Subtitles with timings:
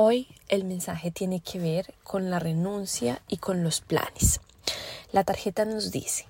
[0.00, 4.40] Hoy el mensaje tiene que ver con la renuncia y con los planes.
[5.10, 6.26] La tarjeta nos dice,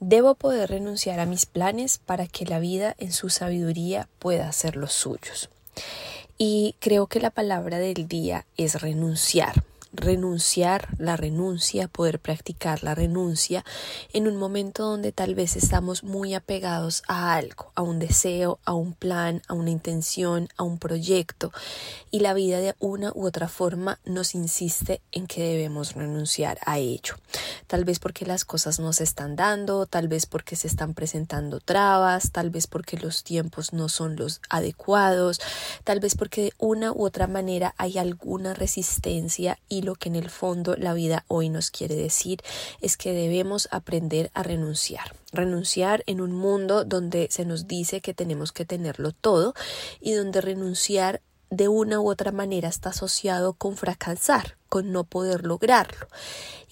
[0.00, 4.76] debo poder renunciar a mis planes para que la vida en su sabiduría pueda hacer
[4.76, 5.48] los suyos.
[6.36, 12.94] Y creo que la palabra del día es renunciar renunciar la renuncia, poder practicar la
[12.94, 13.64] renuncia
[14.12, 18.72] en un momento donde tal vez estamos muy apegados a algo, a un deseo, a
[18.72, 21.52] un plan, a una intención, a un proyecto
[22.10, 26.78] y la vida de una u otra forma nos insiste en que debemos renunciar a
[26.78, 27.14] ello.
[27.66, 31.60] Tal vez porque las cosas no se están dando, tal vez porque se están presentando
[31.60, 35.40] trabas, tal vez porque los tiempos no son los adecuados,
[35.84, 40.16] tal vez porque de una u otra manera hay alguna resistencia y lo que en
[40.16, 42.42] el fondo la vida hoy nos quiere decir
[42.80, 45.14] es que debemos aprender a renunciar.
[45.32, 49.54] Renunciar en un mundo donde se nos dice que tenemos que tenerlo todo
[50.00, 55.44] y donde renunciar de una u otra manera está asociado con fracasar, con no poder
[55.44, 56.06] lograrlo.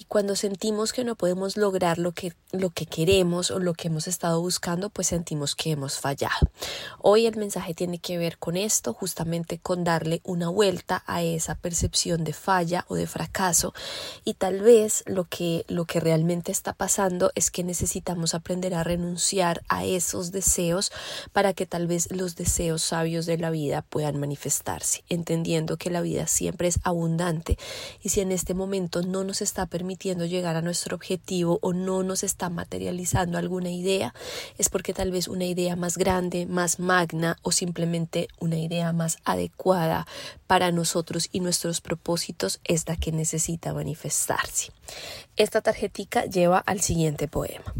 [0.00, 3.88] Y cuando sentimos que no podemos lograr lo que, lo que queremos o lo que
[3.88, 6.48] hemos estado buscando, pues sentimos que hemos fallado.
[7.00, 11.56] Hoy el mensaje tiene que ver con esto, justamente con darle una vuelta a esa
[11.56, 13.74] percepción de falla o de fracaso.
[14.24, 18.84] Y tal vez lo que, lo que realmente está pasando es que necesitamos aprender a
[18.84, 20.92] renunciar a esos deseos
[21.32, 26.02] para que tal vez los deseos sabios de la vida puedan manifestarse, entendiendo que la
[26.02, 27.58] vida siempre es abundante
[28.02, 32.02] y si en este momento no nos está permitiendo llegar a nuestro objetivo o no
[32.02, 34.14] nos está materializando alguna idea,
[34.58, 39.18] es porque tal vez una idea más grande, más magna o simplemente una idea más
[39.24, 40.06] adecuada
[40.46, 44.72] para nosotros y nuestros propósitos es la que necesita manifestarse.
[45.36, 47.74] Esta tarjetica lleva al siguiente poema.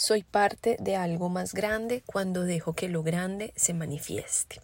[0.00, 4.62] Soy parte de algo más grande cuando dejo que lo grande se manifieste.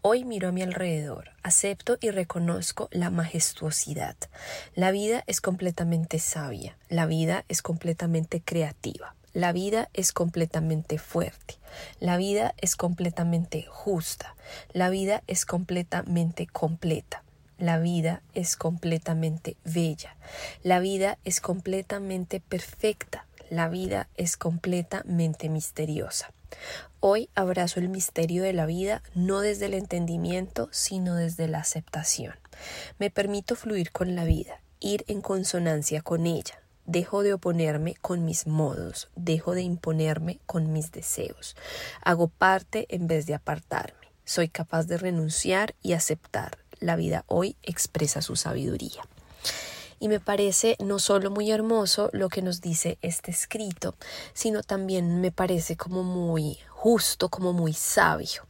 [0.00, 4.14] Hoy miro a mi alrededor, acepto y reconozco la majestuosidad.
[4.76, 11.58] La vida es completamente sabia, la vida es completamente creativa, la vida es completamente fuerte,
[11.98, 14.36] la vida es completamente justa,
[14.72, 17.24] la vida es completamente completa.
[17.60, 20.16] La vida es completamente bella.
[20.62, 23.26] La vida es completamente perfecta.
[23.50, 26.32] La vida es completamente misteriosa.
[27.00, 32.36] Hoy abrazo el misterio de la vida no desde el entendimiento, sino desde la aceptación.
[33.00, 36.62] Me permito fluir con la vida, ir en consonancia con ella.
[36.86, 41.56] Dejo de oponerme con mis modos, dejo de imponerme con mis deseos.
[42.02, 44.12] Hago parte en vez de apartarme.
[44.24, 46.58] Soy capaz de renunciar y aceptar.
[46.78, 49.02] La vida hoy expresa su sabiduría
[50.00, 53.94] y me parece no solo muy hermoso lo que nos dice este escrito,
[54.32, 58.48] sino también me parece como muy justo, como muy sabio,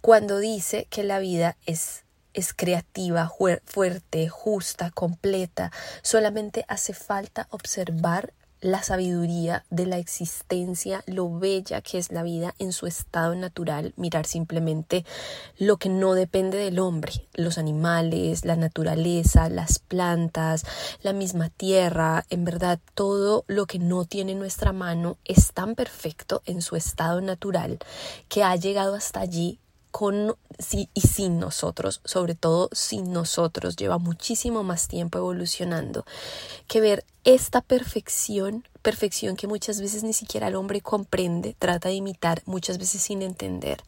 [0.00, 2.04] cuando dice que la vida es
[2.34, 3.32] es creativa,
[3.64, 5.72] fuerte, justa, completa.
[6.02, 12.54] Solamente hace falta observar la sabiduría de la existencia, lo bella que es la vida
[12.58, 15.04] en su estado natural, mirar simplemente
[15.58, 20.64] lo que no depende del hombre, los animales, la naturaleza, las plantas,
[21.02, 26.42] la misma tierra, en verdad todo lo que no tiene nuestra mano es tan perfecto
[26.46, 27.78] en su estado natural
[28.28, 29.58] que ha llegado hasta allí
[29.90, 30.36] con
[30.94, 36.04] y sin nosotros, sobre todo sin nosotros, lleva muchísimo más tiempo evolucionando
[36.66, 41.96] que ver esta perfección, perfección que muchas veces ni siquiera el hombre comprende, trata de
[41.96, 43.82] imitar, muchas veces sin entender,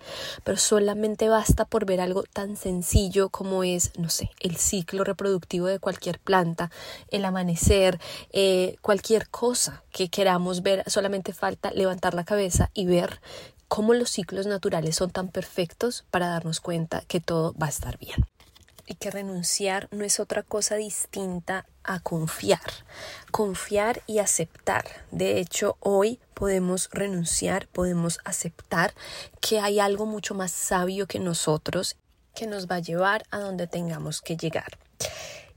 [0.45, 5.69] pero solamente basta por ver algo tan sencillo como es, no sé, el ciclo reproductivo
[5.69, 6.71] de cualquier planta,
[7.11, 7.99] el amanecer,
[8.31, 13.23] eh, cualquier cosa que queramos ver, solamente falta levantar la cabeza y ver
[13.69, 17.97] cómo los ciclos naturales son tan perfectos para darnos cuenta que todo va a estar
[17.97, 18.27] bien.
[18.87, 22.61] Y que renunciar no es otra cosa distinta a confiar.
[23.31, 24.85] Confiar y aceptar.
[25.11, 28.95] De hecho, hoy podemos renunciar, podemos aceptar
[29.41, 31.97] que hay algo mucho más sabio que nosotros
[32.35, 34.79] que nos va a llevar a donde tengamos que llegar.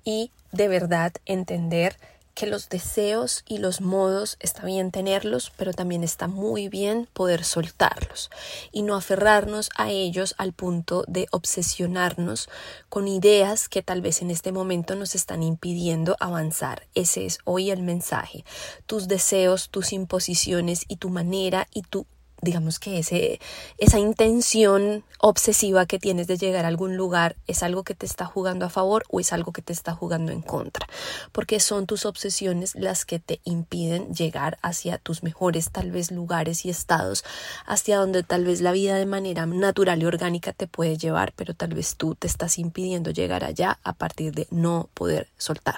[0.03, 1.97] Y de verdad entender
[2.33, 7.43] que los deseos y los modos está bien tenerlos, pero también está muy bien poder
[7.43, 8.29] soltarlos
[8.71, 12.49] y no aferrarnos a ellos al punto de obsesionarnos
[12.89, 16.87] con ideas que tal vez en este momento nos están impidiendo avanzar.
[16.95, 18.45] Ese es hoy el mensaje.
[18.85, 22.07] Tus deseos, tus imposiciones y tu manera y tu
[22.43, 23.39] digamos que ese,
[23.77, 28.25] esa intención obsesiva que tienes de llegar a algún lugar es algo que te está
[28.25, 30.87] jugando a favor o es algo que te está jugando en contra,
[31.31, 36.65] porque son tus obsesiones las que te impiden llegar hacia tus mejores tal vez lugares
[36.65, 37.23] y estados,
[37.65, 41.53] hacia donde tal vez la vida de manera natural y orgánica te puede llevar, pero
[41.53, 45.77] tal vez tú te estás impidiendo llegar allá a partir de no poder soltar.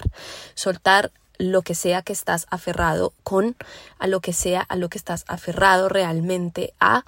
[0.54, 3.56] Soltar lo que sea que estás aferrado con,
[3.98, 7.04] a lo que sea a lo que estás aferrado realmente a.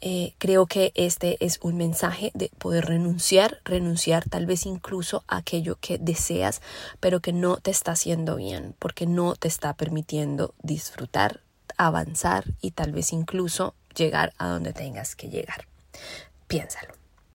[0.00, 5.38] Eh, creo que este es un mensaje de poder renunciar, renunciar tal vez incluso a
[5.38, 6.62] aquello que deseas,
[7.00, 11.40] pero que no te está haciendo bien, porque no te está permitiendo disfrutar,
[11.76, 15.66] avanzar y tal vez incluso llegar a donde tengas que llegar.
[16.46, 16.97] Piénsalo.